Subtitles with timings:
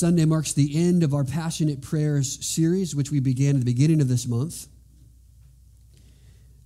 [0.00, 4.00] Sunday marks the end of our Passionate Prayers series, which we began at the beginning
[4.00, 4.66] of this month.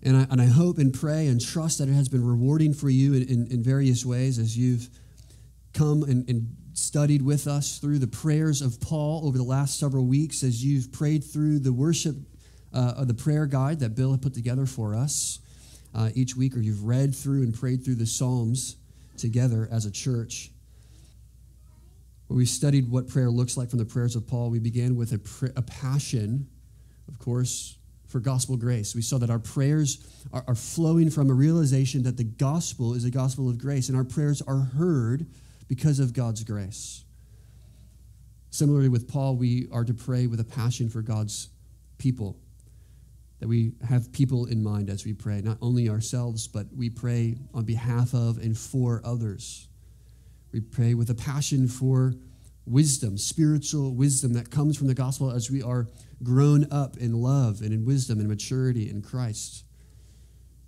[0.04, 2.88] And I, and I hope and pray and trust that it has been rewarding for
[2.88, 4.88] you in, in, in various ways as you've
[5.72, 10.06] come and, and studied with us through the prayers of Paul over the last several
[10.06, 12.14] weeks, as you've prayed through the worship
[12.72, 15.40] uh, the prayer guide that Bill had put together for us
[15.92, 18.76] uh, each week, or you've read through and prayed through the Psalms
[19.16, 20.52] together as a church
[22.34, 25.12] where we studied what prayer looks like from the prayers of Paul, we began with
[25.12, 26.48] a, pr- a passion,
[27.06, 28.92] of course, for gospel grace.
[28.92, 33.04] We saw that our prayers are, are flowing from a realization that the gospel is
[33.04, 35.26] a gospel of grace, and our prayers are heard
[35.68, 37.04] because of God's grace.
[38.50, 41.50] Similarly, with Paul, we are to pray with a passion for God's
[41.98, 42.36] people,
[43.38, 47.36] that we have people in mind as we pray, not only ourselves, but we pray
[47.54, 49.68] on behalf of and for others.
[50.54, 52.14] We pray with a passion for
[52.64, 55.88] wisdom, spiritual wisdom that comes from the gospel as we are
[56.22, 59.64] grown up in love and in wisdom and maturity in Christ.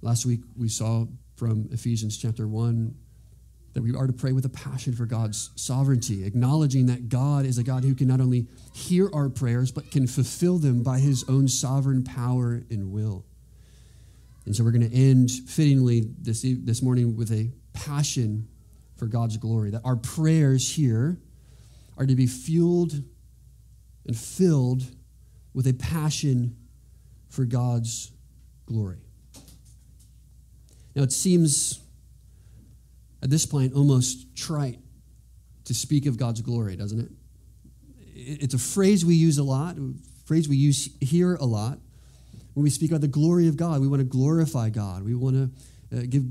[0.03, 2.97] Last week we saw from Ephesians chapter 1
[3.75, 7.57] that we are to pray with a passion for God's sovereignty, acknowledging that God is
[7.57, 11.25] a God who can not only hear our prayers, but can fulfill them by his
[11.29, 13.25] own sovereign power and will.
[14.47, 18.49] And so we're going to end fittingly this, this morning with a passion
[18.97, 19.71] for God's glory.
[19.71, 21.19] That our prayers here
[21.97, 22.93] are to be fueled
[24.07, 24.83] and filled
[25.55, 26.57] with a passion
[27.29, 28.13] for God's
[28.67, 28.99] glory.
[30.95, 31.81] Now, it seems
[33.23, 34.79] at this point almost trite
[35.65, 37.11] to speak of God's glory, doesn't it?
[38.15, 39.93] It's a phrase we use a lot, a
[40.25, 41.79] phrase we use here a lot.
[42.55, 45.03] When we speak about the glory of God, we want to glorify God.
[45.03, 45.37] We want
[45.91, 46.25] to uh, give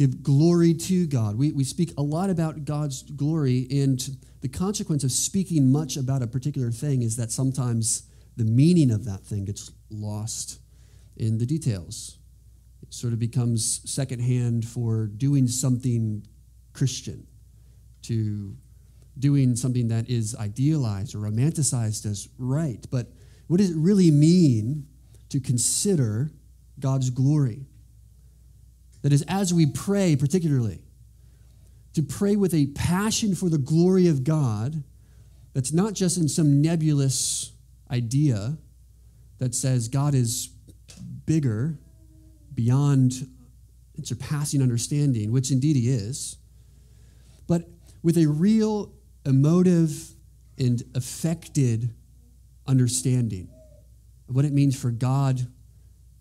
[0.00, 1.36] give glory to God.
[1.36, 4.00] We, we speak a lot about God's glory, and
[4.40, 9.04] the consequence of speaking much about a particular thing is that sometimes the meaning of
[9.04, 10.58] that thing gets lost
[11.18, 12.16] in the details.
[12.82, 16.26] It sort of becomes secondhand for doing something
[16.72, 17.26] Christian,
[18.04, 18.56] to
[19.18, 22.86] doing something that is idealized or romanticized as right.
[22.90, 23.08] But
[23.48, 24.86] what does it really mean
[25.28, 26.30] to consider
[26.78, 27.66] God's glory?
[29.02, 30.82] That is, as we pray, particularly,
[31.94, 34.84] to pray with a passion for the glory of God
[35.54, 37.52] that's not just in some nebulous
[37.90, 38.58] idea
[39.38, 40.50] that says God is
[41.26, 41.78] bigger,
[42.54, 43.28] beyond
[43.96, 46.36] and surpassing understanding, which indeed He is,
[47.46, 47.68] but
[48.02, 48.92] with a real
[49.24, 50.14] emotive
[50.58, 51.94] and affected
[52.66, 53.48] understanding
[54.28, 55.46] of what it means for God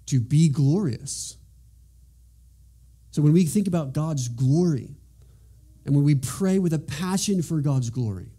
[0.07, 1.38] to be glorious
[3.12, 4.96] so when we think about God's glory,
[5.86, 8.31] and when we pray with a passion for God's glory,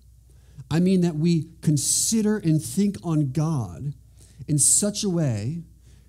[0.71, 3.95] I mean that we consider and think on God
[4.47, 5.63] in such a way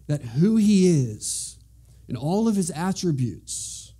[0.07, 1.57] that who He is,
[2.07, 3.93] and all of His attributes,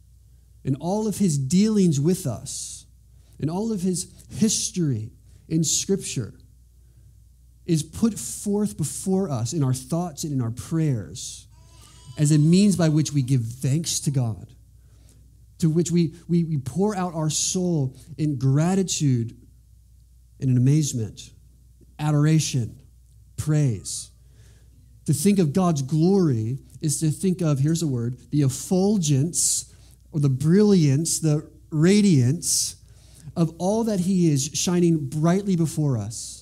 [0.64, 2.86] and all of His dealings with us,
[3.40, 5.12] and all of His history
[5.48, 6.34] in Scripture
[7.66, 11.48] is put forth before us in our thoughts and in our prayers
[12.22, 14.54] as a means by which we give thanks to God,
[15.58, 19.36] to which we, we, we pour out our soul in gratitude
[20.40, 21.32] and in amazement,
[21.98, 22.80] adoration,
[23.38, 24.12] praise.
[25.08, 29.74] To think of God's glory is to think of, here's a word, the effulgence
[30.12, 32.76] or the brilliance, the radiance
[33.36, 36.41] of all that He is shining brightly before us.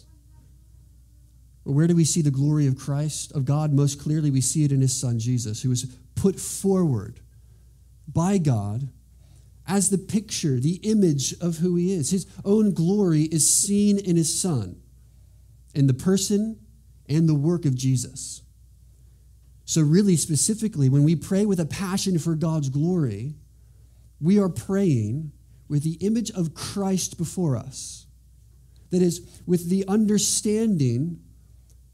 [1.63, 3.73] Where do we see the glory of Christ, of God?
[3.73, 7.19] Most clearly, we see it in his son Jesus, who was put forward
[8.07, 8.89] by God
[9.67, 12.09] as the picture, the image of who he is.
[12.09, 14.81] His own glory is seen in his son,
[15.75, 16.59] in the person
[17.07, 18.41] and the work of Jesus.
[19.65, 23.35] So, really, specifically, when we pray with a passion for God's glory,
[24.19, 25.31] we are praying
[25.67, 28.07] with the image of Christ before us.
[28.89, 31.19] That is, with the understanding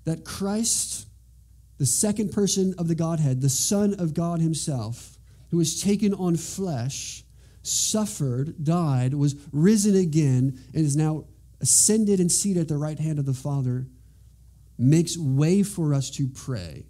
[0.05, 1.07] that Christ,
[1.77, 5.17] the second person of the Godhead, the Son of God Himself,
[5.51, 7.23] who was taken on flesh,
[7.61, 11.25] suffered, died, was risen again, and is now
[11.61, 13.87] ascended and seated at the right hand of the Father,
[14.77, 16.85] makes way for us to pray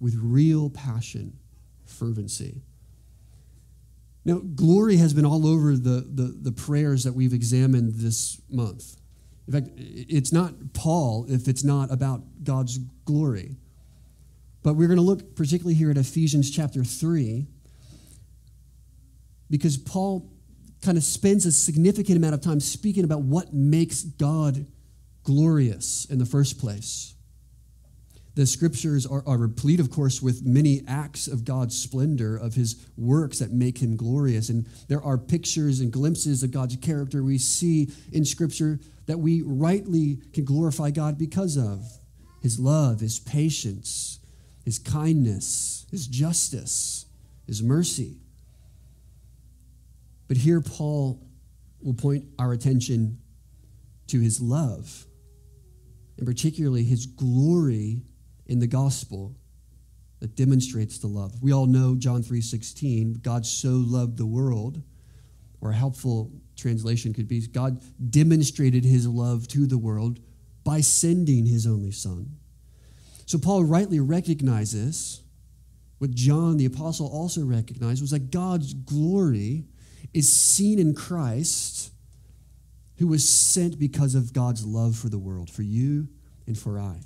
[0.00, 1.38] with real passion,
[1.84, 2.62] fervency.
[4.24, 8.96] Now, glory has been all over the, the, the prayers that we've examined this month.
[9.46, 13.56] In fact, it's not Paul if it's not about God's glory.
[14.62, 17.46] But we're going to look particularly here at Ephesians chapter 3
[19.50, 20.30] because Paul
[20.82, 24.66] kind of spends a significant amount of time speaking about what makes God
[25.22, 27.14] glorious in the first place.
[28.34, 32.84] The scriptures are, are, replete, of course, with many acts of God's splendor, of his
[32.96, 34.48] works that make him glorious.
[34.48, 39.42] And there are pictures and glimpses of God's character we see in scripture that we
[39.42, 41.82] rightly can glorify God because of
[42.40, 44.18] his love, his patience,
[44.64, 47.06] his kindness, his justice,
[47.46, 48.18] his mercy.
[50.26, 51.20] But here, Paul
[51.82, 53.18] will point our attention
[54.06, 55.06] to his love,
[56.16, 58.02] and particularly his glory
[58.46, 59.36] in the gospel
[60.20, 61.42] that demonstrates the love.
[61.42, 64.82] We all know John 3:16, God so loved the world,
[65.64, 70.20] or a helpful translation could be God demonstrated his love to the world
[70.62, 72.36] by sending his only son.
[73.24, 75.22] So Paul rightly recognizes
[75.98, 79.64] what John the apostle also recognized was that God's glory
[80.12, 81.90] is seen in Christ
[82.98, 86.08] who was sent because of God's love for the world, for you
[86.46, 87.00] and for I.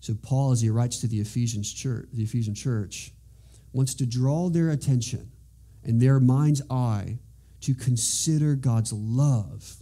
[0.00, 3.12] So Paul, as he writes to the Ephesians church, the Ephesian church,
[3.72, 5.30] wants to draw their attention
[5.84, 7.18] and their mind's eye
[7.60, 9.76] to consider God's love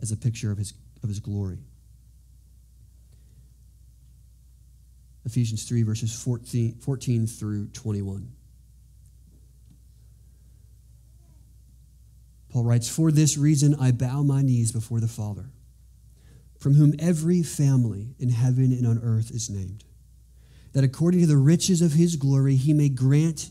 [0.00, 1.58] as a picture of his, of his glory.
[5.24, 8.30] Ephesians 3, verses 14, 14 through 21.
[12.50, 15.50] Paul writes, For this reason I bow my knees before the Father
[16.58, 19.84] from whom every family in heaven and on earth is named,
[20.72, 23.50] that according to the riches of his glory he may grant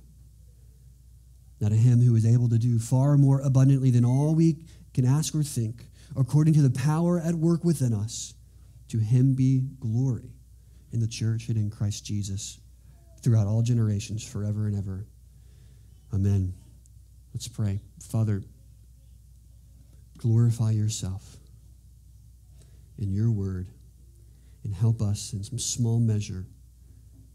[1.61, 4.57] Now, to him who is able to do far more abundantly than all we
[4.95, 5.85] can ask or think,
[6.17, 8.33] according to the power at work within us,
[8.89, 10.31] to him be glory
[10.91, 12.59] in the church and in Christ Jesus
[13.21, 15.05] throughout all generations, forever and ever.
[16.11, 16.55] Amen.
[17.31, 17.79] Let's pray.
[18.01, 18.41] Father,
[20.17, 21.37] glorify yourself
[22.97, 23.67] in your word
[24.63, 26.47] and help us in some small measure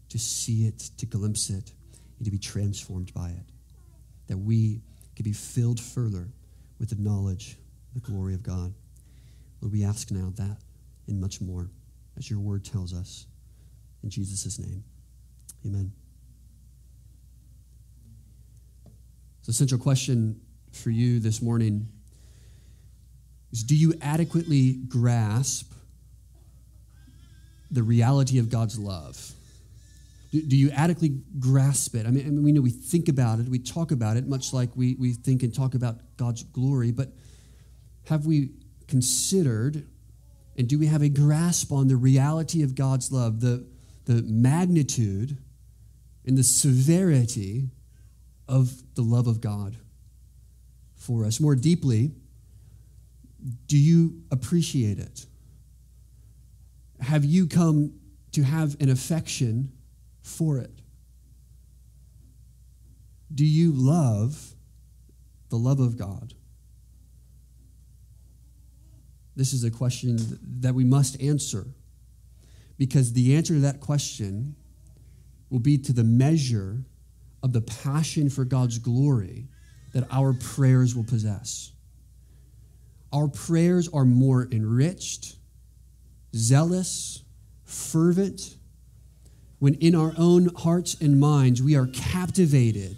[0.09, 1.71] to see it, to glimpse it,
[2.17, 3.56] and to be transformed by it.
[4.27, 4.81] That we
[5.15, 6.27] can be filled further
[6.79, 7.57] with the knowledge,
[7.93, 8.73] the glory of God.
[9.61, 10.57] Lord, we ask now that
[11.07, 11.69] and much more,
[12.17, 13.25] as your word tells us.
[14.03, 14.83] In Jesus' name,
[15.65, 15.91] amen.
[19.41, 20.41] So, central question
[20.71, 21.87] for you this morning
[23.51, 25.71] is do you adequately grasp
[27.71, 29.31] the reality of God's love?
[30.41, 32.05] Do, you adequately grasp it?
[32.05, 34.53] I mean, I mean, we know we think about it, we talk about it, much
[34.53, 37.13] like we, we think and talk about God's glory, but
[38.05, 38.51] have we
[38.87, 39.85] considered
[40.57, 43.65] and do we have a grasp on the reality of God's love, the,
[44.05, 45.37] the magnitude
[46.25, 47.69] and the severity
[48.47, 49.77] of the love of God
[50.95, 51.39] for us?
[51.39, 52.11] More deeply,
[53.67, 55.27] do you appreciate it?
[57.01, 57.93] Have you come
[58.31, 59.71] to have an affection
[60.27, 60.71] for it?
[63.33, 64.55] Do you love
[65.49, 66.33] the love of God?
[69.35, 70.17] This is a question
[70.61, 71.67] that we must answer
[72.77, 74.55] because the answer to that question
[75.49, 76.83] will be to the measure
[77.43, 79.47] of the passion for God's glory
[79.93, 81.71] that our prayers will possess
[83.13, 85.37] our prayers are more enriched,
[86.35, 87.23] zealous,
[87.63, 88.57] fervent,
[89.59, 92.97] when in our own hearts and minds we are captivated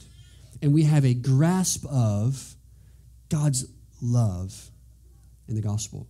[0.62, 2.56] and we have a grasp of
[3.30, 3.66] God's
[4.02, 4.72] love
[5.48, 6.08] in the gospel.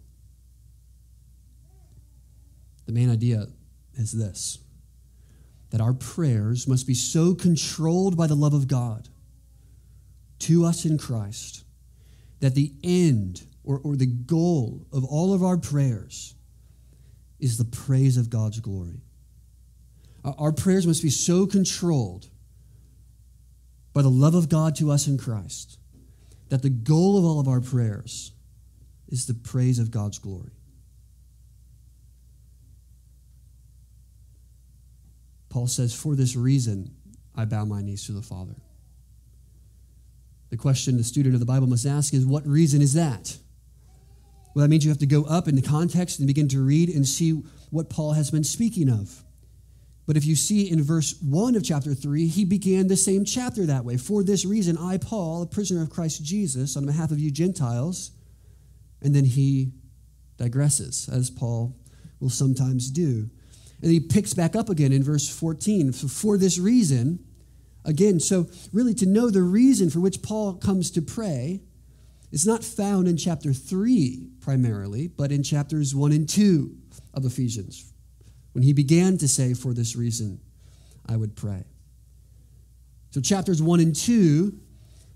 [2.86, 3.48] The main idea
[3.96, 4.60] is this
[5.70, 9.08] that our prayers must be so controlled by the love of God
[10.40, 11.64] to us in Christ
[12.40, 16.34] that the end or, or the goal of all of our prayers
[17.40, 19.02] is the praise of God's glory.
[20.38, 22.28] Our prayers must be so controlled
[23.94, 25.78] by the love of God to us in Christ
[26.50, 28.32] that the goal of all of our prayers
[29.08, 30.52] is the praise of God's glory.
[35.50, 36.92] Paul says, For this reason,
[37.36, 38.56] I bow my knees to the Father.
[40.50, 43.38] The question the student of the Bible must ask is, What reason is that?
[44.54, 46.90] Well, that means you have to go up in the context and begin to read
[46.90, 47.32] and see
[47.70, 49.24] what Paul has been speaking of.
[50.10, 53.68] But if you see in verse 1 of chapter 3, he began the same chapter
[53.68, 53.96] that way.
[53.96, 58.10] For this reason, I, Paul, a prisoner of Christ Jesus, on behalf of you Gentiles,
[59.04, 59.72] and then he
[60.40, 61.78] digresses, as Paul
[62.20, 63.30] will sometimes do.
[63.84, 65.92] And he picks back up again in verse 14.
[65.92, 67.24] For this reason,
[67.86, 71.62] again, so really to know the reason for which Paul comes to pray
[72.32, 76.76] is not found in chapter 3 primarily, but in chapters 1 and 2
[77.14, 77.89] of Ephesians,
[78.60, 80.42] when he began to say, For this reason,
[81.08, 81.64] I would pray.
[83.12, 84.54] So, chapters 1 and 2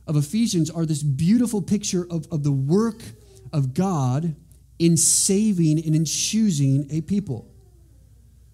[0.07, 3.03] of Ephesians are this beautiful picture of, of the work
[3.51, 4.37] of God
[4.79, 7.53] in saving and in choosing a people.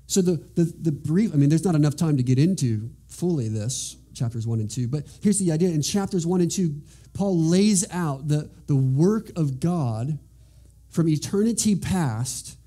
[0.07, 3.47] So, the, the, the brief, I mean, there's not enough time to get into fully
[3.47, 5.69] this, chapters 1 and 2, but here's the idea.
[5.69, 6.73] In chapters 1 and 2,
[7.13, 10.17] Paul lays out the, the work of God
[10.89, 12.57] from eternity past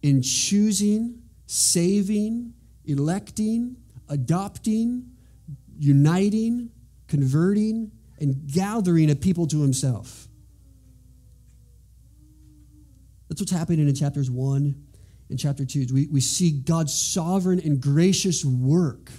[0.00, 1.21] in choosing,
[1.52, 2.54] saving,
[2.86, 3.76] electing,
[4.08, 5.04] adopting,
[5.78, 6.70] uniting,
[7.08, 10.28] converting, and gathering a people to himself.
[13.28, 14.74] That's what's happening in chapters 1
[15.28, 15.88] and chapter 2.
[15.92, 19.10] We, we see God's sovereign and gracious work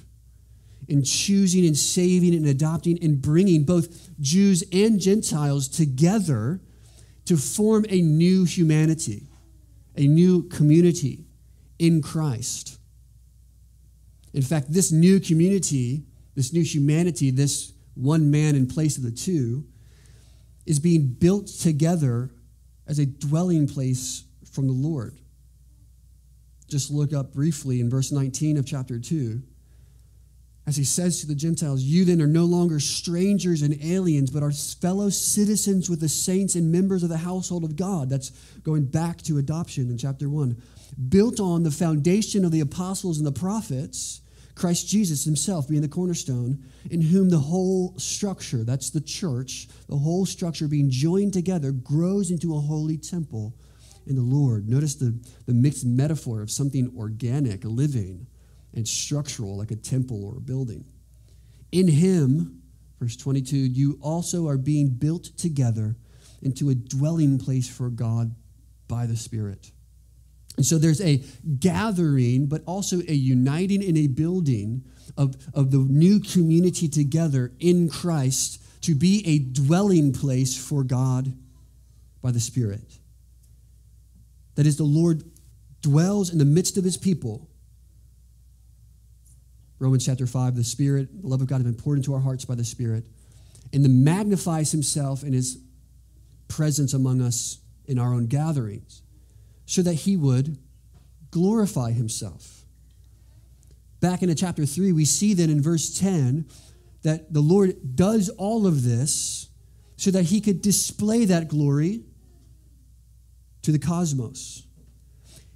[0.88, 6.62] in choosing and saving and adopting and bringing both Jews and Gentiles together
[7.26, 9.28] to form a new humanity,
[9.96, 11.26] a new community
[11.84, 12.80] in Christ.
[14.34, 19.12] In fact, this new community, this new humanity, this one man in place of the
[19.12, 19.66] two,
[20.66, 22.32] is being built together
[22.88, 25.18] as a dwelling place from the Lord.
[26.70, 29.44] Just look up briefly in verse 19 of chapter 2
[30.66, 34.44] as he says to the Gentiles, You then are no longer strangers and aliens, but
[34.44, 38.10] are fellow citizens with the saints and members of the household of God.
[38.10, 38.30] That's
[38.64, 40.62] going back to adoption in chapter 1.
[41.10, 44.22] Built on the foundation of the apostles and the prophets,
[44.56, 49.98] Christ Jesus himself being the cornerstone, in whom the whole structure, that's the church, the
[49.98, 53.56] whole structure being joined together, grows into a holy temple
[54.06, 54.70] in the Lord.
[54.70, 58.28] Notice the, the mixed metaphor of something organic, living
[58.76, 60.86] and structural, like a temple or a building.
[61.72, 62.62] In him,
[63.00, 65.96] verse 22, you also are being built together
[66.42, 68.36] into a dwelling place for God
[68.88, 69.72] by the Spirit.
[70.58, 71.24] And so there's a
[71.60, 74.84] gathering, but also a uniting in a building
[75.18, 81.34] of, of the new community together in Christ to be a dwelling place for God
[82.22, 83.00] by the Spirit.
[84.56, 85.24] That is, the Lord
[85.82, 87.48] dwells in the midst of his people.
[89.80, 92.46] Romans chapter 5, the Spirit, the love of God has been poured into our hearts
[92.46, 93.04] by the Spirit,
[93.74, 95.60] and then magnifies himself in his
[96.48, 99.03] presence among us in our own gatherings,
[99.66, 100.58] so that he would
[101.32, 102.66] glorify himself.
[104.00, 106.46] Back into chapter 3, we see then in verse 10
[107.04, 109.50] that the Lord does all of this
[109.96, 112.04] so that he could display that glory
[113.62, 114.64] to the cosmos.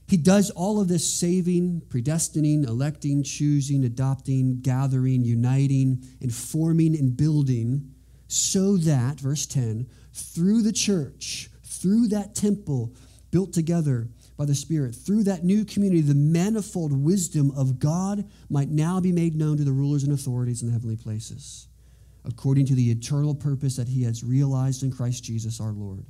[0.07, 7.93] He does all of this saving, predestining, electing, choosing, adopting, gathering, uniting, informing, and building
[8.29, 12.95] so that, verse 10, through the church, through that temple
[13.31, 14.07] built together
[14.37, 19.11] by the Spirit, through that new community, the manifold wisdom of God might now be
[19.11, 21.67] made known to the rulers and authorities in the heavenly places,
[22.23, 26.05] according to the eternal purpose that He has realized in Christ Jesus our Lord.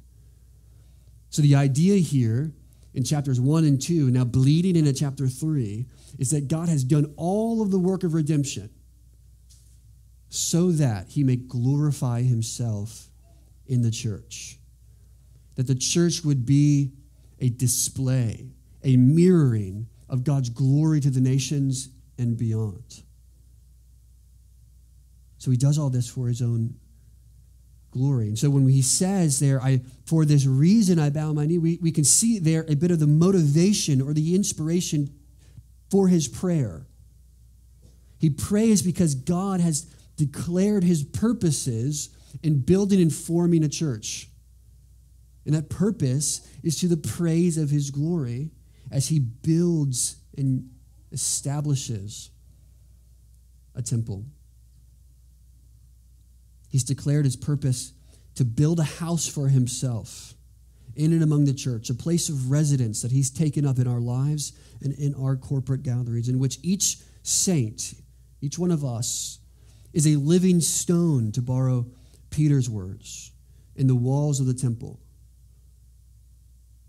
[1.29, 2.51] So the idea here
[2.93, 5.86] in chapters 1 and 2, now bleeding into chapter 3,
[6.19, 8.69] is that God has done all of the work of redemption
[10.29, 13.07] so that he may glorify himself
[13.65, 14.57] in the church.
[15.55, 16.91] That the church would be
[17.39, 18.50] a display,
[18.84, 23.03] a mirroring of God's glory to the nations and beyond.
[25.38, 26.75] So he does all this for his own
[27.91, 28.27] glory.
[28.27, 31.79] And so when he says there, I for this reason I bow my knee, we,
[31.82, 35.13] we can see there a bit of the motivation or the inspiration
[35.89, 36.88] for his prayer.
[38.20, 39.82] He prays because God has
[40.15, 42.10] declared his purposes
[42.41, 44.29] in building and forming a church.
[45.47, 48.51] And that purpose is to the praise of his glory
[48.91, 50.69] as he builds and
[51.13, 52.29] establishes
[53.73, 54.25] a temple.
[56.69, 57.93] He's declared his purpose
[58.35, 60.33] to build a house for himself
[60.97, 64.01] in and among the church, a place of residence that he's taken up in our
[64.01, 64.51] lives
[64.83, 67.93] and in our corporate gatherings, in which each saint,
[68.41, 69.39] each one of us,
[69.93, 71.85] is a living stone, to borrow
[72.31, 73.31] Peter's words,
[73.77, 74.99] in the walls of the temple.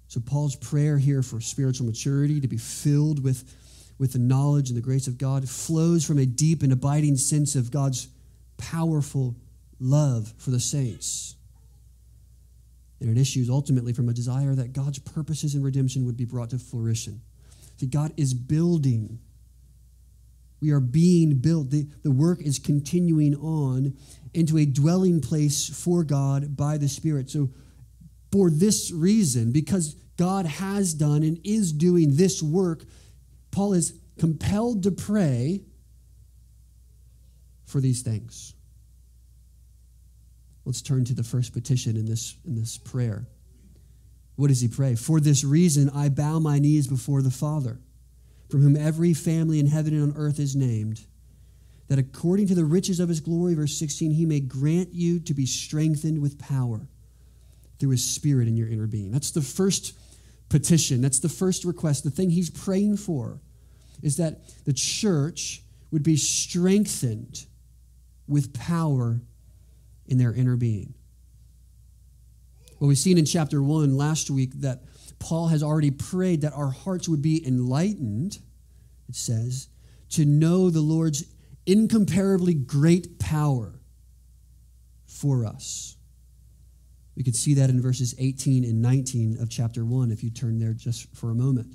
[0.08, 3.44] So, Paul's prayer here for spiritual maturity, to be filled with,
[3.98, 7.54] with the knowledge and the grace of God, flows from a deep and abiding sense
[7.54, 8.08] of God's
[8.56, 9.36] powerful
[9.78, 11.36] love for the saints.
[13.00, 16.50] And it issues ultimately from a desire that God's purposes in redemption would be brought
[16.50, 17.20] to fruition.
[17.76, 19.20] See, God is building.
[20.60, 21.70] We are being built.
[21.70, 23.94] The, the work is continuing on
[24.34, 27.30] into a dwelling place for God by the Spirit.
[27.30, 27.50] So,
[28.30, 32.84] for this reason, because God has done and is doing this work,
[33.50, 35.62] Paul is compelled to pray
[37.64, 38.54] for these things.
[40.64, 43.26] Let's turn to the first petition in this, in this prayer.
[44.36, 44.96] What does he pray?
[44.96, 47.80] For this reason, I bow my knees before the Father,
[48.50, 51.06] from whom every family in heaven and on earth is named,
[51.88, 55.32] that according to the riches of his glory, verse 16, he may grant you to
[55.32, 56.88] be strengthened with power
[57.78, 59.10] through his spirit in your inner being.
[59.10, 59.96] That's the first
[60.48, 61.00] petition.
[61.00, 62.04] That's the first request.
[62.04, 63.40] The thing he's praying for
[64.02, 67.46] is that the church would be strengthened
[68.26, 69.20] with power
[70.06, 70.94] in their inner being.
[72.78, 74.84] Well, we've seen in chapter 1 last week that
[75.18, 78.38] Paul has already prayed that our hearts would be enlightened,
[79.08, 79.68] it says,
[80.10, 81.24] to know the Lord's
[81.66, 83.80] incomparably great power
[85.06, 85.97] for us.
[87.18, 90.60] We could see that in verses 18 and 19 of chapter 1 if you turn
[90.60, 91.74] there just for a moment.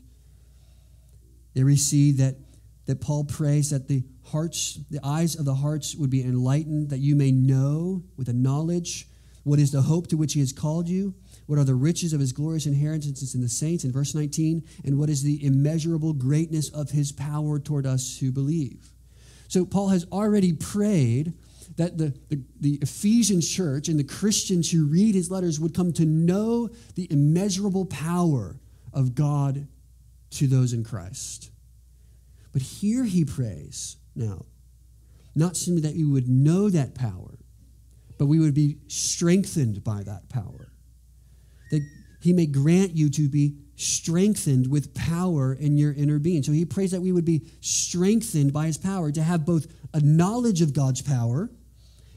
[1.54, 2.38] There we see that,
[2.86, 7.00] that Paul prays that the hearts, the eyes of the hearts would be enlightened, that
[7.00, 9.06] you may know with a knowledge
[9.44, 11.14] what is the hope to which he has called you,
[11.46, 14.98] what are the riches of his glorious inheritance in the saints, in verse 19, and
[14.98, 18.94] what is the immeasurable greatness of his power toward us who believe.
[19.50, 21.34] So Paul has already prayed
[21.78, 25.94] that the, the, the, Ephesian church and the Christians who read his letters would come
[25.94, 28.60] to know the immeasurable power
[28.94, 29.68] of God
[30.32, 31.52] to those in Christ.
[32.52, 34.46] But here he prays now.
[35.36, 37.40] Not simply that we would know that power,
[38.18, 40.72] but we would be strengthened by that power.
[41.72, 41.82] That
[42.22, 46.44] he may grant you to be strengthened with power in your inner being.
[46.44, 50.00] So he prays that we would be strengthened by his power, to have both a
[50.00, 51.50] knowledge of God's power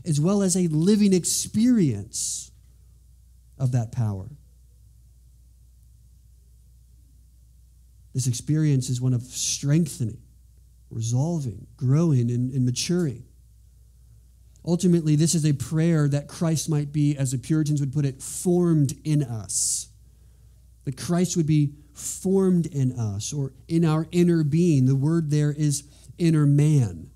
[0.04, 2.50] as well as a living experience
[3.58, 4.28] of that power.
[8.14, 10.22] This experience is one of strengthening
[10.90, 13.24] resolving, growing, and, and maturing.
[14.64, 18.22] Ultimately, this is a prayer that Christ might be, as the Puritans would put it,
[18.22, 19.88] formed in us.
[20.84, 24.86] That Christ would be formed in us or in our inner being.
[24.86, 25.84] The word there is
[26.18, 27.10] inner man.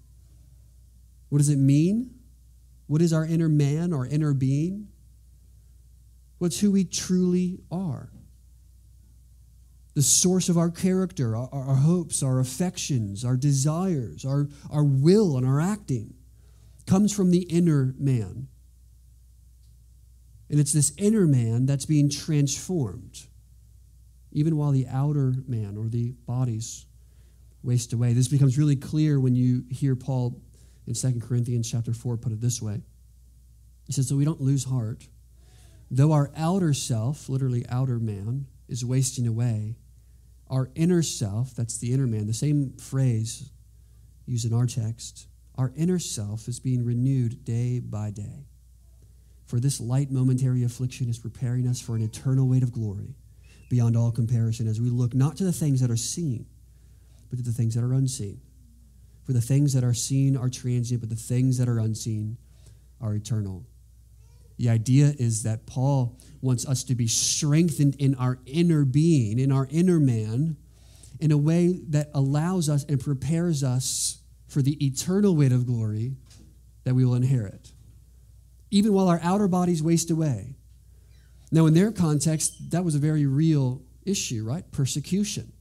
[1.30, 2.10] What does it mean?
[2.86, 4.88] What is our inner man, our inner being?
[6.38, 8.10] What's who we truly are
[9.94, 15.36] the source of our character, our, our, hopes, our affections, our desires, our, our will,
[15.36, 16.14] and our acting
[16.86, 18.48] comes from the inner man.
[20.48, 23.26] And it's this inner man that's being transformed,
[24.32, 26.86] even while the outer man or the bodies
[27.62, 28.12] waste away.
[28.12, 30.40] This becomes really clear when you hear Paul
[30.90, 32.82] in 2 Corinthians chapter 4 put it this way.
[33.86, 35.06] He says, So we don't lose heart.
[35.90, 39.76] Though our outer self, literally outer man, is wasting away,
[40.48, 43.50] our inner self, that's the inner man, the same phrase
[44.26, 45.26] used in our text,
[45.56, 48.46] our inner self is being renewed day by day.
[49.46, 53.16] For this light momentary affliction is preparing us for an eternal weight of glory
[53.68, 56.46] beyond all comparison as we look not to the things that are seen,
[57.28, 58.40] but to the things that are unseen.
[59.24, 62.36] For the things that are seen are transient, but the things that are unseen
[63.00, 63.64] are eternal.
[64.58, 69.52] The idea is that Paul wants us to be strengthened in our inner being, in
[69.52, 70.56] our inner man,
[71.18, 76.12] in a way that allows us and prepares us for the eternal weight of glory
[76.84, 77.72] that we will inherit,
[78.70, 80.56] even while our outer bodies waste away.
[81.52, 84.70] Now, in their context, that was a very real issue, right?
[84.72, 85.52] Persecution.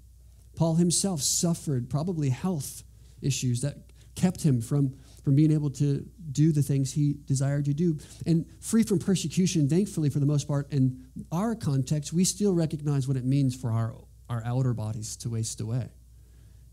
[0.56, 2.84] Paul himself suffered probably health
[3.22, 3.78] issues that
[4.16, 7.98] kept him from from being able to do the things he desired to do.
[8.26, 13.08] And free from persecution, thankfully, for the most part, in our context, we still recognize
[13.08, 13.96] what it means for our,
[14.30, 15.90] our outer bodies to waste away.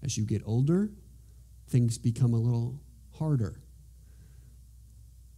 [0.02, 0.90] As you get older,
[1.68, 2.80] things become a little
[3.18, 3.60] harder.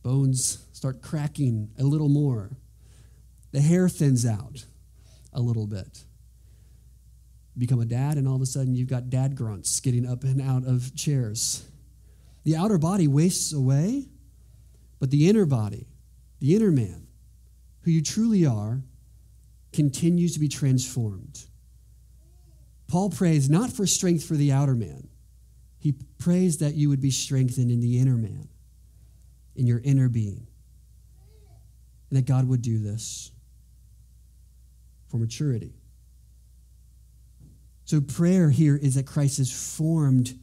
[0.03, 2.51] Bones start cracking a little more.
[3.53, 4.65] The hair thins out
[5.33, 6.05] a little bit.
[7.59, 10.41] Become a dad, and all of a sudden you've got dad grunts getting up and
[10.41, 11.69] out of chairs
[12.49, 14.07] the outer body wastes away,
[14.99, 15.87] but the inner body,
[16.41, 17.07] the inner man,
[17.83, 18.83] who you truly are,
[19.71, 21.45] continues to be transformed.
[22.87, 25.09] Paul prays not for strength for the outer man,
[25.79, 28.49] he prays that you would be strengthened in the inner man,
[29.55, 30.47] in your inner being.
[32.09, 33.31] And that God would do this
[35.09, 35.78] for maturity.
[37.89, 40.39] So, prayer here is that Christ is formed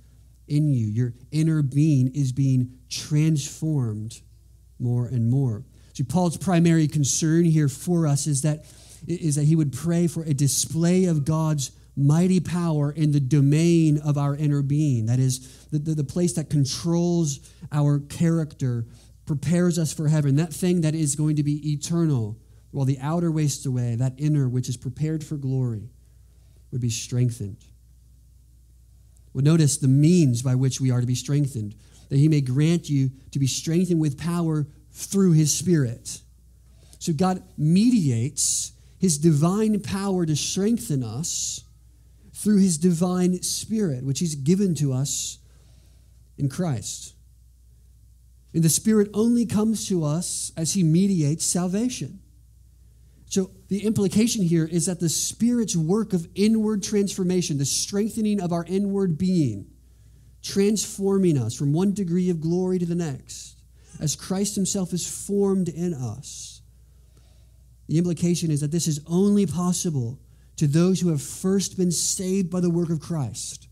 [0.48, 0.88] in you.
[0.88, 4.20] Your inner being is being transformed
[4.80, 5.64] more and more.
[5.94, 8.66] So, Paul's primary concern here for us is that,
[9.08, 14.00] is that he would pray for a display of God's mighty power in the domain
[14.00, 15.06] of our inner being.
[15.06, 18.88] That is, the, the, the, place that controls our character,
[19.28, 22.40] prepares us for heaven, that thing that is going to be eternal.
[22.72, 25.92] While the outer wastes away, that inner, which is prepared for glory,
[26.76, 27.56] would be strengthened.
[29.34, 31.74] Well, notice the means by which we are to be strengthened,
[32.10, 36.20] that he may grant you to be strengthened with power through his Spirit.
[37.00, 41.64] So God mediates his divine power to strengthen us
[42.34, 45.38] through his divine spirit, which he's given to us
[46.38, 47.14] in Christ.
[48.54, 52.20] And the Spirit only comes to us as he mediates salvation.
[53.28, 58.54] So the implication here is that the Spirit's work of inward transformation, the strengthening of
[58.54, 59.68] our inward being,
[60.44, 63.58] transforming us from one degree of glory to the next,
[64.00, 66.62] as Christ himself is formed in us.
[67.88, 70.20] The implication is that this is only possible
[70.58, 73.68] to those who have first been saved by the work of Christ,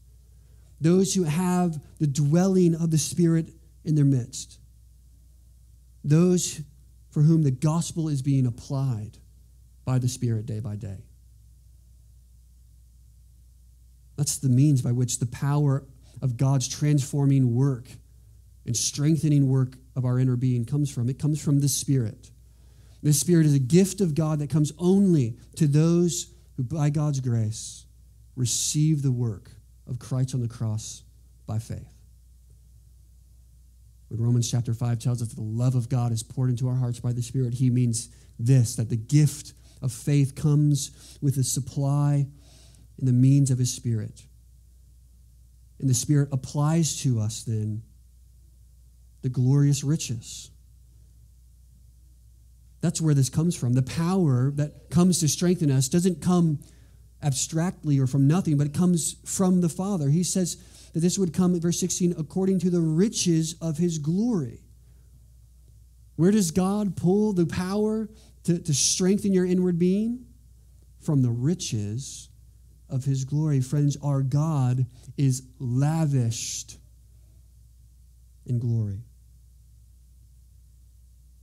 [0.82, 3.50] those who have the dwelling of the Spirit
[3.86, 4.60] in their midst,
[6.04, 6.62] those
[7.12, 9.20] for whom the gospel is being applied
[9.86, 11.04] by the Spirit day by day.
[14.17, 15.84] That's the means by which the power
[16.22, 17.88] of God's transforming work
[18.65, 21.10] and strengthening work of our inner being comes from.
[21.10, 22.32] It comes from the Spirit.
[23.02, 27.19] The Spirit is a gift of God that comes only to those who, by God's
[27.19, 27.86] grace,
[28.36, 29.52] receive the work
[29.88, 31.04] of Christ on the cross
[31.46, 31.93] by faith.
[34.08, 36.76] When Romans chapter 5 tells us that the love of God is poured into our
[36.76, 41.43] hearts by the Spirit, he means this that the gift of faith comes with the
[41.43, 42.26] supply
[42.98, 44.24] and the means of his Spirit.
[45.80, 47.84] And the Spirit applies to us then
[49.22, 50.50] the glorious riches
[52.84, 53.74] that's where this comes from.
[53.74, 56.60] The power that comes to strengthen us doesn't come
[57.24, 60.10] abstractly or from nothing, but it comes from the Father.
[60.10, 60.58] He says
[60.91, 64.60] that this would come, verse 16, according to the riches of his glory.
[66.17, 68.10] Where does God pull the power
[68.43, 70.25] to, to strengthen your inward being?
[70.99, 72.29] From the riches
[72.89, 73.60] of his glory.
[73.60, 74.86] Friends, our God
[75.17, 76.77] is lavished
[78.45, 79.01] in glory.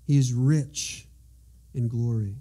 [0.06, 1.06] He is rich
[1.74, 2.36] in glory.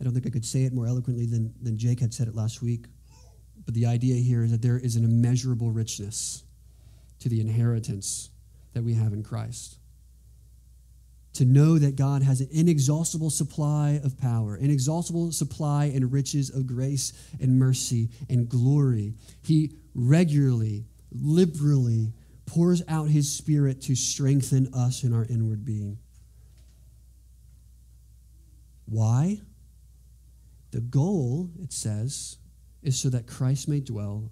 [0.00, 2.34] I don't think I could say it more eloquently than, than Jake had said it
[2.34, 2.86] last week.
[3.64, 6.44] But the idea here is that there is an immeasurable richness
[7.20, 8.30] to the inheritance
[8.76, 9.78] that we have in Christ.
[11.32, 16.66] To know that God has an inexhaustible supply of power, inexhaustible supply and riches of
[16.66, 19.14] grace and mercy and glory.
[19.42, 22.12] He regularly, liberally
[22.44, 25.96] pours out his spirit to strengthen us in our inward being.
[28.84, 29.40] Why?
[30.72, 32.36] The goal, it says,
[32.82, 34.30] is so that Christ may dwell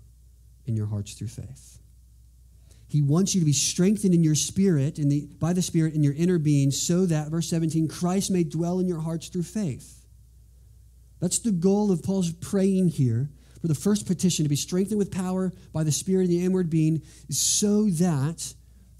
[0.66, 1.78] in your hearts through faith.
[2.94, 6.04] He wants you to be strengthened in your spirit, in the, by the Spirit, in
[6.04, 10.06] your inner being, so that, verse 17, Christ may dwell in your hearts through faith.
[11.20, 13.30] That's the goal of Paul's praying here
[13.60, 16.70] for the first petition to be strengthened with power by the Spirit in the inward
[16.70, 18.54] being, so that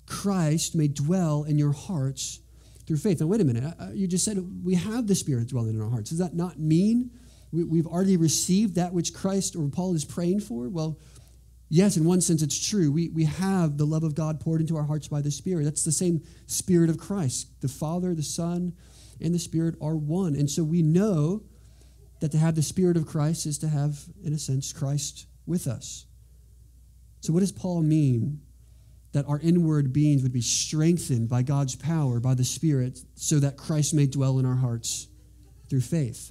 [0.07, 2.41] Christ may dwell in your hearts
[2.89, 3.21] through faith.
[3.21, 3.63] Now, wait a minute.
[3.63, 6.11] Uh, uh, you just said we have the Spirit dwelling in our hearts.
[6.11, 7.13] Does that not mean
[7.53, 10.69] we've already received that which Christ or Paul is praying for?
[10.69, 10.99] Well,
[11.75, 12.93] yes, in one sense, it's true.
[12.93, 15.65] We, we have the love of God poured into our hearts by the Spirit.
[15.65, 17.49] That's the same Spirit of Christ.
[17.63, 18.75] The Father, the Son,
[19.21, 20.37] and the Spirit are one.
[20.37, 21.43] And so we know
[22.21, 25.67] that to have the Spirit of Christ is to have, in a sense, Christ with
[25.67, 26.07] us.
[27.21, 28.41] So, what does Paul mean
[29.13, 33.57] that our inward beings would be strengthened by God's power, by the Spirit, so that
[33.57, 35.09] Christ may dwell in our hearts
[35.69, 36.31] through faith?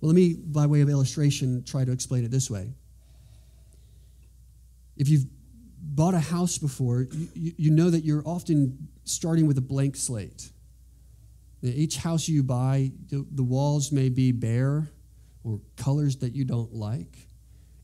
[0.00, 2.72] Well, let me, by way of illustration, try to explain it this way.
[5.00, 5.24] If you've
[5.80, 10.52] bought a house before, you, you know that you're often starting with a blank slate.
[11.62, 14.90] Each house you buy, the walls may be bare
[15.42, 17.28] or colors that you don't like.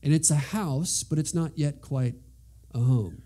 [0.03, 2.13] And it's a house, but it's not yet quite
[2.75, 3.23] a home.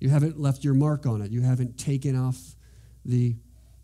[0.00, 1.30] You haven't left your mark on it.
[1.30, 2.38] You haven't taken off
[3.04, 3.36] the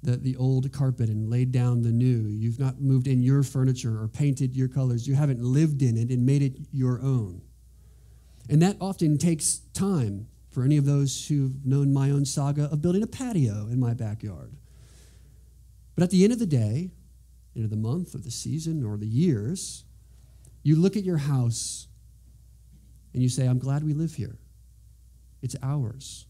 [0.02, 2.28] the, the old carpet and laid down the new.
[2.28, 5.08] You've not moved in your furniture or painted your colors.
[5.08, 7.40] You haven't lived in it and made it your own.
[8.48, 12.82] And that often takes time for any of those who've known my own saga of
[12.82, 14.54] building a patio in my backyard.
[15.94, 16.90] But at the end of the day,
[17.56, 19.84] end of the month or the season or the years,
[20.62, 21.88] you look at your house
[23.12, 24.38] and you say, I'm glad we live here.
[25.42, 26.26] It's ours.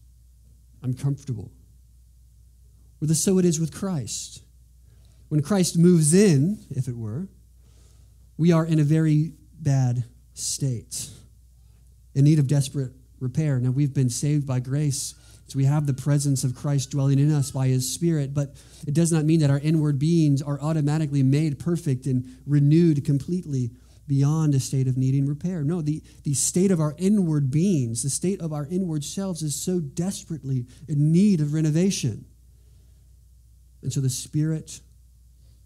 [0.83, 1.51] I'm comfortable.
[2.99, 4.43] Well, the so it is with Christ.
[5.29, 7.27] When Christ moves in, if it were,
[8.37, 11.09] we are in a very bad state,
[12.15, 13.59] in need of desperate repair.
[13.59, 15.13] Now, we've been saved by grace,
[15.47, 18.55] so we have the presence of Christ dwelling in us by his Spirit, but
[18.87, 23.71] it does not mean that our inward beings are automatically made perfect and renewed completely
[24.07, 25.63] beyond a state of needing repair.
[25.63, 29.55] No, the, the state of our inward beings, the state of our inward selves is
[29.55, 32.25] so desperately in need of renovation.
[33.81, 34.79] And so the Spirit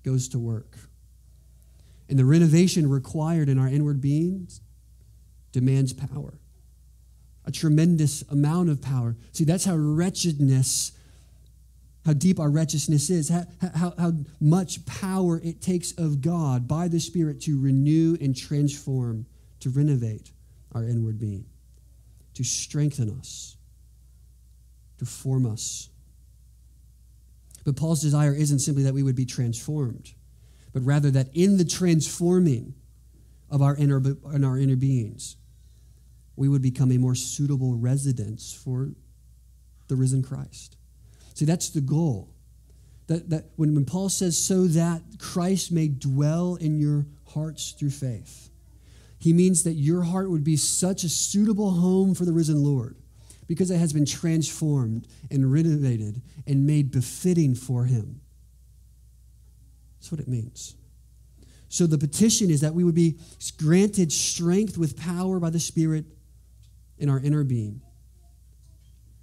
[0.04, 0.78] goes to work.
[2.08, 4.62] And the renovation required in our inward beings
[5.52, 6.40] demands power,
[7.46, 9.16] a tremendous amount of power.
[9.32, 10.94] See, that's how wretchedness
[12.06, 16.88] how deep our wretchedness is, how, how, how much power it takes of God by
[16.88, 19.26] the Spirit to renew and transform,
[19.60, 20.32] to renovate
[20.74, 21.46] our inward being,
[22.34, 23.58] to strengthen us,
[24.98, 25.90] to form us.
[27.66, 30.14] But Paul's desire isn't simply that we would be transformed,
[30.74, 32.74] but rather that in the transforming
[33.52, 34.02] of our inner,
[34.34, 35.36] in our inner beings,
[36.40, 38.92] we would become a more suitable residence for
[39.90, 40.78] the risen Christ.
[41.34, 42.34] See, that's the goal.
[43.08, 47.90] That, that when, when Paul says, so that Christ may dwell in your hearts through
[47.90, 48.50] faith,
[49.18, 52.96] he means that your heart would be such a suitable home for the risen Lord
[53.46, 58.22] because it has been transformed and renovated and made befitting for him.
[60.00, 60.76] That's what it means.
[61.68, 63.20] So the petition is that we would be
[63.58, 66.06] granted strength with power by the Spirit
[67.00, 67.82] in our inner being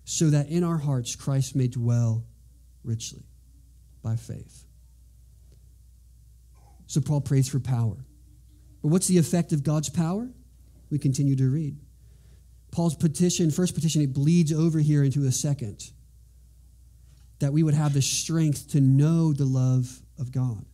[0.04, 2.24] so that in our hearts Christ may dwell
[2.84, 3.24] richly
[4.02, 4.64] by faith.
[6.86, 7.96] So Paul prays for power.
[8.82, 10.28] But what's the effect of God's power?
[10.90, 11.76] We continue to read.
[12.70, 15.90] Paul's petition, first petition, it bleeds over here into a second.
[17.40, 20.64] That we would have the strength to know the love of God.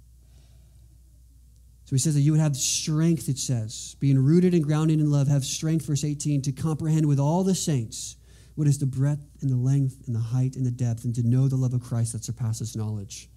[1.92, 5.10] So he says that you would have strength, it says, being rooted and grounded in
[5.10, 8.16] love, have strength, verse 18, to comprehend with all the saints
[8.54, 11.22] what is the breadth and the length and the height and the depth, and to
[11.22, 13.28] know the love of Christ that surpasses knowledge,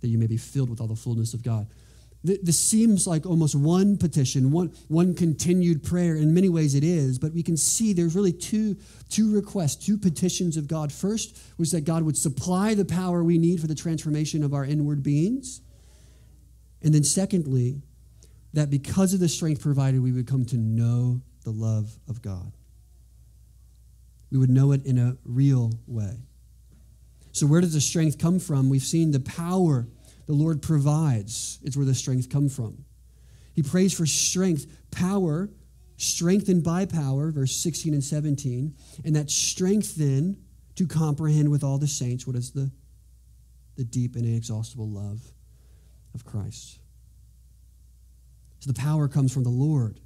[0.00, 1.66] that you may be filled with all the fullness of God.
[2.24, 6.16] This seems like almost one petition, one, one continued prayer.
[6.16, 8.78] In many ways, it is, but we can see there's really two,
[9.10, 10.94] two requests, two petitions of God.
[10.94, 14.64] First was that God would supply the power we need for the transformation of our
[14.64, 15.60] inward beings.
[16.80, 17.82] And then, secondly,
[18.58, 22.52] that because of the strength provided, we would come to know the love of God
[24.30, 26.18] we would know it in a real way.
[27.32, 28.68] So, where does the strength come from?
[28.68, 29.86] We've seen the power
[30.26, 32.84] the Lord provides, it's where the strength comes from.
[33.54, 35.48] He prays for strength, power,
[35.96, 40.36] strengthened by power, verse 16 and 17, and that strength then
[40.74, 42.70] to comprehend with all the saints what is the,
[43.76, 45.22] the deep and inexhaustible love
[46.14, 46.78] of Christ.
[48.60, 50.00] So the power comes from the Lord.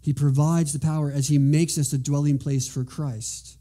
[0.00, 3.58] He provides the power as He makes us a dwelling place for Christ.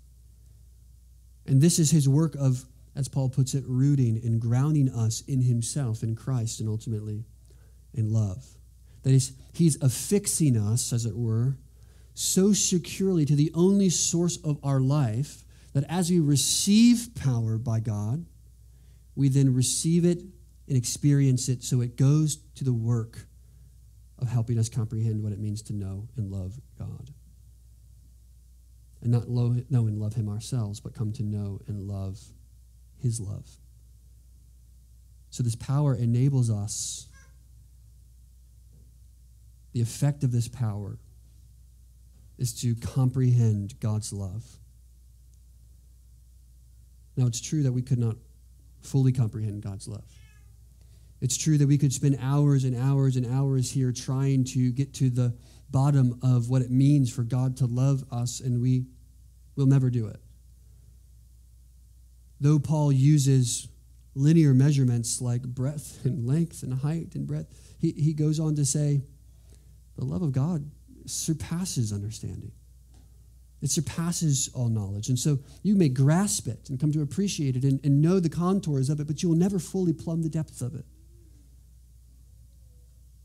[1.46, 5.42] And this is His work of, as Paul puts it, rooting and grounding us in
[5.42, 7.26] Himself, in Christ, and ultimately
[7.94, 8.46] in love.
[9.04, 11.58] That is, He's affixing us, as it were,
[12.14, 17.80] so securely to the only source of our life that as we receive power by
[17.80, 18.26] God,
[19.16, 20.20] we then receive it
[20.68, 23.29] and experience it so it goes to the work
[24.20, 27.10] of helping us comprehend what it means to know and love God.
[29.02, 32.20] And not know and love Him ourselves, but come to know and love
[33.02, 33.48] His love.
[35.30, 37.08] So, this power enables us.
[39.72, 40.98] The effect of this power
[42.38, 44.44] is to comprehend God's love.
[47.16, 48.16] Now, it's true that we could not
[48.82, 50.19] fully comprehend God's love.
[51.22, 54.94] It's true that we could spend hours and hours and hours here trying to get
[54.96, 55.36] to the
[55.70, 58.86] bottom of what it means for God to love us, and we
[59.56, 60.20] will never do it.
[62.40, 63.68] Though Paul uses
[64.16, 68.66] linear measurements like breadth and length and height and breadth, he, he goes on to
[68.66, 69.02] say,
[69.98, 70.72] the love of God
[71.06, 72.54] surpasses understanding.
[73.62, 75.10] It surpasses all knowledge.
[75.10, 78.30] And so you may grasp it and come to appreciate it and, and know the
[78.30, 80.86] contours of it, but you will never fully plumb the depths of it.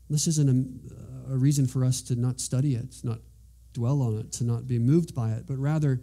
[0.09, 0.49] This isn't
[1.29, 3.19] a, a reason for us to not study it, not
[3.73, 6.01] dwell on it, to not be moved by it, but rather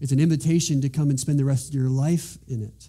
[0.00, 2.88] it's an invitation to come and spend the rest of your life in it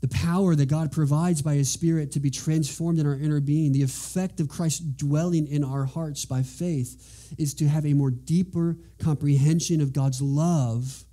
[0.00, 3.72] the power that God provides by His Spirit to be transformed in our inner being,
[3.72, 8.10] the effect of Christ dwelling in our hearts by faith, is to have a more
[8.10, 11.04] deeper comprehension of God's love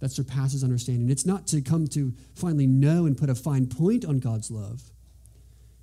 [0.00, 1.08] that surpasses understanding.
[1.08, 4.82] It's not to come to finally know and put a fine point on God's love,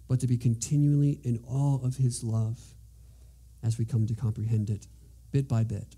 [0.10, 2.60] but to be continually in awe of His love
[3.64, 4.88] as we come to comprehend it
[5.32, 5.96] bit by bit.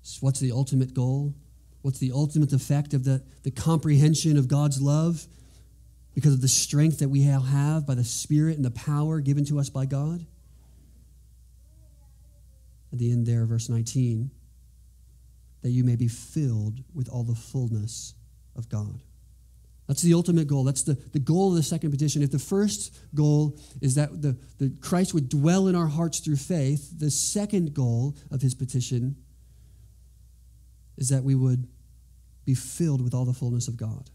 [0.00, 1.34] So what's the ultimate goal?
[1.82, 5.26] What's the ultimate effect of the, the comprehension of God's love
[6.14, 9.58] because of the strength that we have by the Spirit and the power given to
[9.58, 10.24] us by God?
[12.92, 14.30] At the end there, verse 19,
[15.60, 18.14] that you may be filled with all the fullness
[18.56, 19.02] of God.
[19.92, 20.64] That's the ultimate goal.
[20.64, 22.22] That's the, the goal of the second petition.
[22.22, 26.36] If the first goal is that the, the Christ would dwell in our hearts through
[26.36, 29.16] faith, the second goal of his petition
[30.96, 31.68] is that we would
[32.46, 34.08] be filled with all the fullness of God.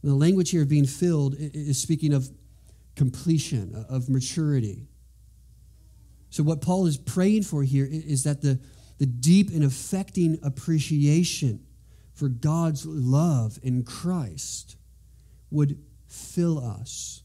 [0.00, 2.30] And the language here of being filled is speaking of
[2.94, 4.86] completion, uh, of maturity.
[6.30, 8.60] So, what Paul is praying for here is that the,
[8.98, 11.66] the deep and affecting appreciation
[12.14, 14.76] for God's love in Christ
[15.50, 17.22] would fill us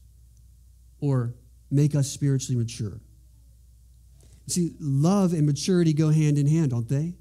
[1.00, 1.34] or
[1.70, 3.00] make us spiritually mature.
[4.46, 7.14] See, love and maturity go hand in hand, don't they?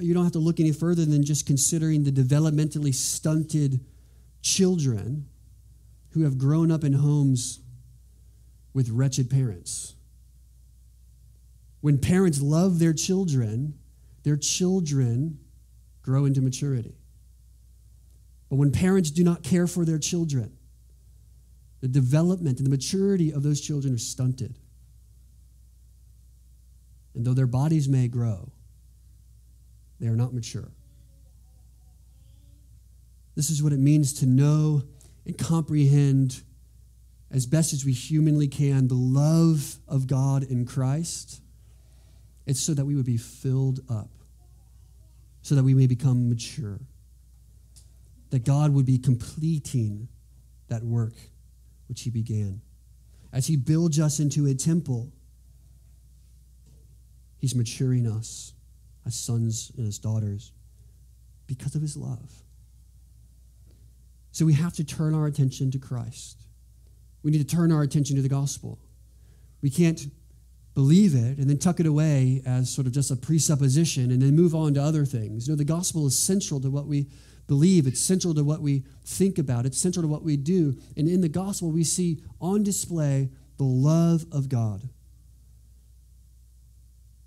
[0.00, 3.80] You don't have to look any further than just considering the developmentally stunted
[4.42, 5.28] children
[6.10, 7.60] who have grown up in homes
[8.74, 9.94] with wretched parents.
[11.80, 13.78] When parents love their children,
[14.24, 15.38] their children
[16.08, 16.96] grow into maturity.
[18.48, 20.56] But when parents do not care for their children,
[21.82, 24.58] the development and the maturity of those children are stunted.
[27.14, 28.50] And though their bodies may grow,
[30.00, 30.70] they are not mature.
[33.34, 34.84] This is what it means to know
[35.26, 36.42] and comprehend
[37.30, 41.42] as best as we humanly can the love of God in Christ.
[42.46, 44.08] It's so that we would be filled up,
[45.48, 46.78] so that we may become mature,
[48.28, 50.08] that God would be completing
[50.68, 51.14] that work
[51.88, 52.60] which He began.
[53.32, 55.10] As He builds us into a temple,
[57.38, 58.52] He's maturing us
[59.06, 60.52] as sons and as daughters
[61.46, 62.30] because of his love.
[64.32, 66.42] So we have to turn our attention to Christ.
[67.22, 68.78] We need to turn our attention to the gospel.
[69.62, 69.98] We can't
[70.78, 74.36] believe it and then tuck it away as sort of just a presupposition and then
[74.36, 75.48] move on to other things.
[75.48, 77.08] You know, the gospel is central to what we
[77.48, 80.78] believe, it's central to what we think about, it's central to what we do.
[80.96, 84.88] And in the gospel, we see on display the love of God.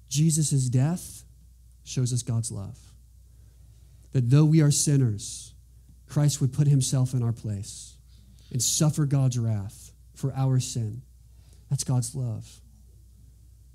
[0.07, 1.25] Jesus' death
[1.83, 2.79] shows us God's love.
[4.13, 5.53] That though we are sinners,
[6.07, 7.97] Christ would put himself in our place
[8.49, 11.01] and suffer God's wrath for our sin.
[11.69, 12.61] That's God's love.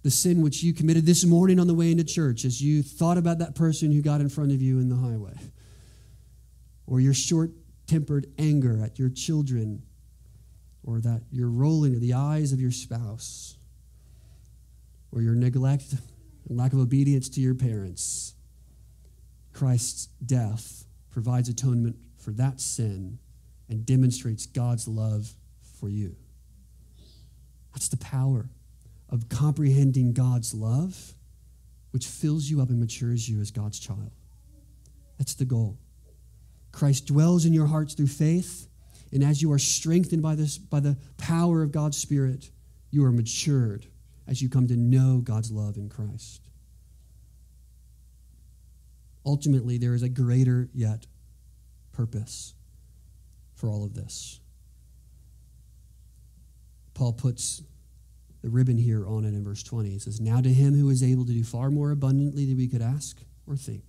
[0.07, 3.19] The sin which you committed this morning on the way into church as you thought
[3.19, 5.37] about that person who got in front of you in the highway,
[6.87, 7.51] or your short
[7.89, 9.83] tempered anger at your children,
[10.85, 13.57] or that you're rolling at the eyes of your spouse,
[15.11, 15.97] or your neglect
[16.49, 18.35] and lack of obedience to your parents,
[19.53, 23.19] Christ's death provides atonement for that sin
[23.69, 25.33] and demonstrates God's love
[25.81, 26.15] for you.
[27.73, 28.51] That's the power
[29.09, 31.15] of comprehending God's love,
[31.91, 34.11] which fills you up and matures you as God's child.
[35.19, 35.79] That's the goal.
[36.73, 38.69] Christ dwells in your hearts through faith,
[39.13, 42.51] and as you are strengthened by this by the power of God's Spirit,
[42.91, 43.87] you are matured
[44.27, 46.43] as you come to know God's love in Christ.
[49.25, 51.07] Ultimately, there is a greater yet
[51.93, 52.55] purpose
[53.55, 54.41] for all of this.
[56.95, 57.63] Paul puts
[58.47, 59.91] the ribbon here on it in verse 20.
[59.91, 62.69] He says, Now to him who is able to do far more abundantly than we
[62.69, 63.83] could ask or think,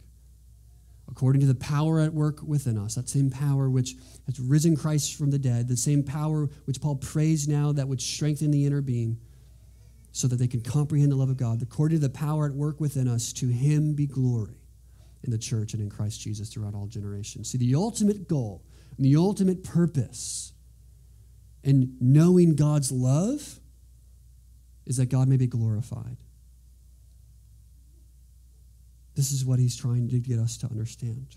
[1.07, 3.93] according to the power at work within us, that same power which
[4.25, 8.01] has risen Christ from the dead, the same power which Paul prays now that would
[8.01, 9.19] strengthen the inner being
[10.11, 11.61] so that they can comprehend the love of God.
[11.61, 14.57] According to the power at work within us, to him be glory
[15.21, 17.51] in the church and in Christ Jesus throughout all generations.
[17.51, 18.63] See, the ultimate goal
[18.97, 20.51] and the ultimate purpose
[21.63, 23.59] in knowing God's love
[24.88, 26.17] is that God may be glorified.
[29.15, 31.35] This is what he's trying to get us to understand.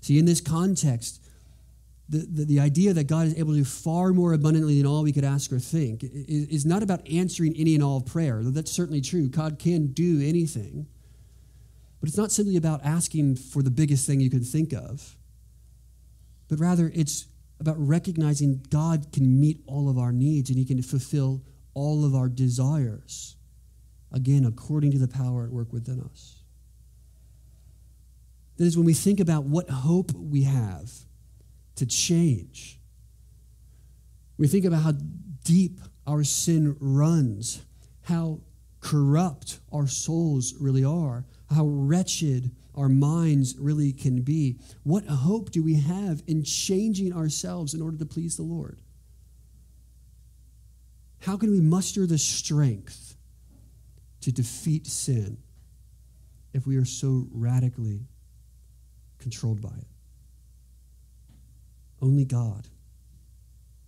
[0.00, 1.20] See, in this context,
[2.08, 5.02] the, the, the, idea that God is able to do far more abundantly than all
[5.02, 8.40] we could ask or think is, is not about answering any and all prayer.
[8.44, 9.28] That's certainly true.
[9.28, 10.86] God can do anything.
[12.00, 15.16] But it's not simply about asking for the biggest thing you can think of,
[16.48, 17.26] but rather it's
[17.58, 21.42] about recognizing God can meet all of our needs and He can fulfill
[21.76, 23.36] all of our desires,
[24.10, 26.42] again, according to the power at work within us.
[28.56, 30.90] That is, when we think about what hope we have
[31.74, 32.80] to change,
[34.38, 34.92] we think about how
[35.44, 37.62] deep our sin runs,
[38.04, 38.40] how
[38.80, 44.58] corrupt our souls really are, how wretched our minds really can be.
[44.82, 48.80] What hope do we have in changing ourselves in order to please the Lord?
[51.20, 53.16] How can we muster the strength
[54.20, 55.38] to defeat sin
[56.52, 58.06] if we are so radically
[59.18, 59.86] controlled by it?
[62.00, 62.68] Only God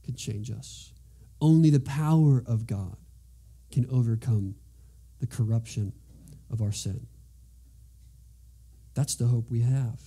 [0.02, 0.92] can change us.
[1.40, 2.96] Only the power of God
[3.70, 4.56] can overcome
[5.20, 5.92] the corruption
[6.50, 7.06] of our sin.
[8.94, 10.00] That's the hope we have.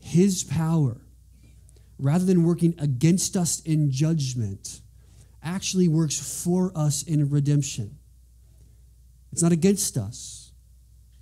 [0.00, 1.00] His power,
[1.98, 4.80] rather than working against us in judgment,
[5.42, 7.96] actually works for us in redemption.
[9.32, 10.52] It's not against us.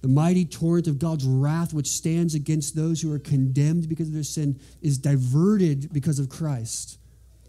[0.03, 4.15] The mighty torrent of God's wrath, which stands against those who are condemned because of
[4.15, 6.99] their sin, is diverted because of Christ.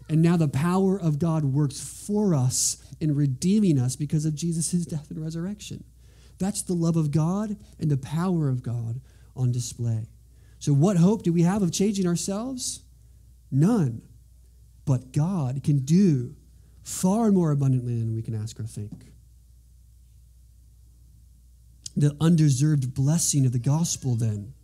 [0.08, 4.86] And now the power of God works for us in redeeming us because of Jesus'
[4.86, 5.84] death and resurrection.
[6.38, 9.00] That's the love of God and the power of God
[9.36, 10.06] on display.
[10.58, 12.80] So, what hope do we have of changing ourselves?
[13.50, 14.02] None.
[14.84, 16.34] But God can do
[16.88, 19.12] far more abundantly than we can ask or think.
[21.96, 24.54] The undeserved blessing of the gospel, then,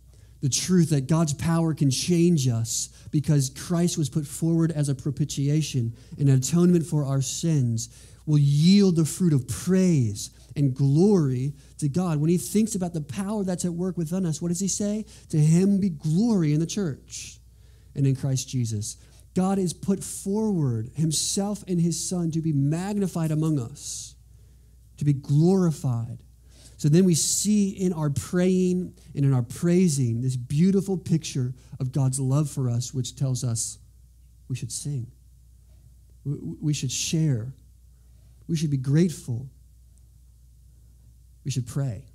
[0.41, 4.95] the truth that God's power can change us because Christ was put forward as a
[4.95, 7.89] propitiation, and an atonement for our sins,
[8.25, 12.19] will yield the fruit of praise and glory to God.
[12.19, 15.05] When he thinks about the power that's at work within us, what does he say?
[15.29, 17.37] To him be glory in the church
[17.93, 18.97] and in Christ Jesus.
[19.35, 24.15] God is put forward himself and his son to be magnified among us,
[24.97, 26.23] to be glorified.
[26.77, 31.91] So then we see in our praying and in our praising this beautiful picture of
[31.91, 33.77] God's love for us, which tells us
[34.47, 35.07] we should sing,
[36.23, 37.53] we should share,
[38.47, 39.49] we should be grateful,
[41.43, 42.05] we should pray.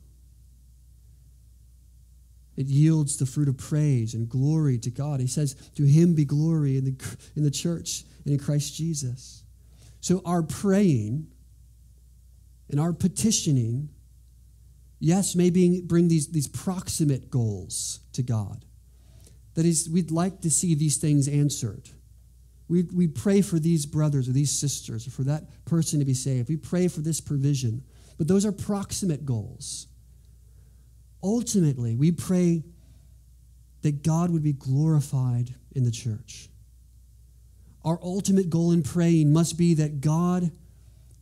[2.61, 5.18] It yields the fruit of praise and glory to God.
[5.18, 9.44] He says, To him be glory in the, in the church and in Christ Jesus.
[10.00, 11.26] So our praying
[12.68, 13.88] and our petitioning,
[14.98, 18.66] yes, maybe bring these, these proximate goals to God.
[19.54, 21.88] That is, we'd like to see these things answered.
[22.68, 26.12] We, we pray for these brothers or these sisters or for that person to be
[26.12, 26.50] saved.
[26.50, 27.84] We pray for this provision.
[28.18, 29.86] But those are proximate goals.
[31.23, 32.62] Ultimately, we pray
[33.83, 36.49] that God would be glorified in the church.
[37.85, 40.51] Our ultimate goal in praying must be that God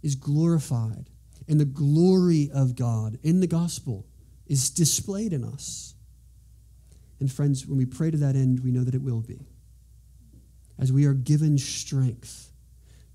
[0.03, 1.11] is glorified
[1.49, 4.07] and the glory of God in the gospel
[4.47, 5.95] is displayed in us.
[7.21, 9.47] And friends, when we pray to that end, we know that it will be.
[10.79, 12.53] As we are given strength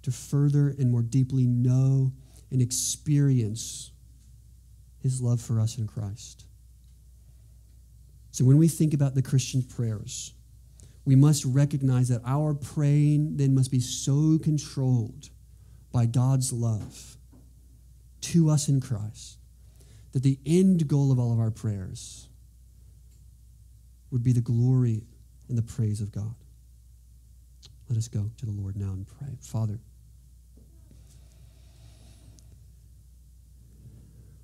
[0.02, 2.12] to further and more deeply know
[2.52, 3.92] and experience
[5.00, 6.46] his love for us in Christ.
[8.34, 10.34] So when we think about the Christian prayers,
[11.06, 15.30] we must recognize that our praying then must be so controlled
[15.92, 17.18] by God's love
[18.22, 19.38] to us in Christ
[20.14, 22.28] that the end goal of all of our prayers
[24.10, 25.04] would be the glory
[25.48, 26.34] and the praise of God.
[27.88, 29.38] Let us go to the Lord now and pray.
[29.42, 29.80] Father,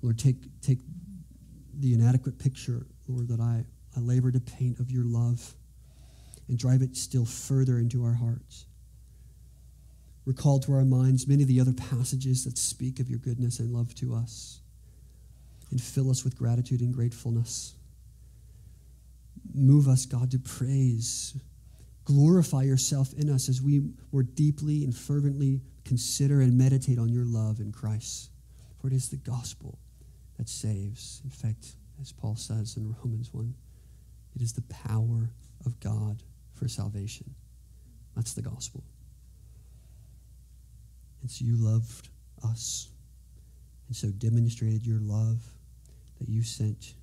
[0.00, 0.78] Lord, take, take
[1.78, 3.64] the inadequate picture, Lord, that I,
[3.96, 5.54] I labor to paint of your love
[6.48, 8.66] and drive it still further into our hearts.
[10.24, 13.72] Recall to our minds many of the other passages that speak of your goodness and
[13.72, 14.60] love to us
[15.70, 17.74] and fill us with gratitude and gratefulness.
[19.54, 21.34] Move us, God, to praise.
[22.04, 23.82] Glorify yourself in us as we
[24.12, 28.30] more deeply and fervently consider and meditate on your love in Christ.
[28.80, 29.78] For it is the gospel
[30.38, 31.20] that saves.
[31.24, 33.54] In fact, as Paul says in Romans 1,
[34.34, 35.30] it is the power
[35.66, 36.22] of God
[36.54, 37.34] for salvation.
[38.16, 38.84] That's the gospel.
[41.22, 42.08] And so you loved
[42.44, 42.88] us
[43.88, 45.42] and so demonstrated your love
[46.18, 46.94] that you sent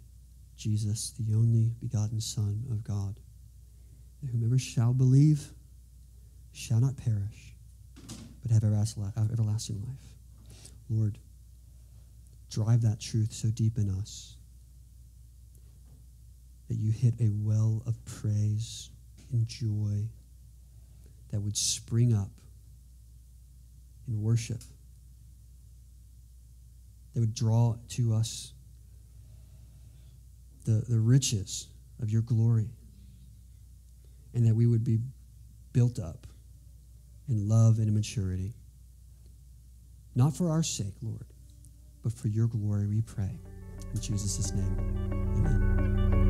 [0.56, 3.20] Jesus, the only begotten Son of God.
[4.22, 5.52] And whomever shall believe
[6.54, 7.56] shall not perish,
[8.42, 10.18] but have everlasting life.
[10.90, 11.20] Lord,
[12.50, 14.37] drive that truth so deep in us
[16.68, 18.90] that you hit a well of praise
[19.32, 20.10] and joy
[21.32, 22.32] that would spring up
[24.08, 24.62] in worship,
[27.14, 28.54] that would draw to us
[30.66, 31.68] the, the riches
[32.02, 32.70] of your glory,
[34.34, 35.00] and that we would be
[35.74, 36.28] built up
[37.28, 38.54] in love and in maturity.
[40.16, 41.26] Not for our sake, Lord,
[42.04, 43.40] but for your glory, we pray.
[43.94, 44.78] In Jesus' name,
[45.38, 46.27] amen.